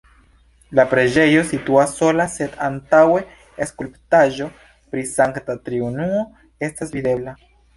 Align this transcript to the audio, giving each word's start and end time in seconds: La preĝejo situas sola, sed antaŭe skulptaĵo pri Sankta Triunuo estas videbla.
La 0.77 0.83
preĝejo 0.93 1.43
situas 1.49 1.93
sola, 1.99 2.25
sed 2.37 2.57
antaŭe 2.69 3.21
skulptaĵo 3.73 4.49
pri 4.95 5.05
Sankta 5.13 5.61
Triunuo 5.69 6.27
estas 6.71 6.97
videbla. 6.99 7.37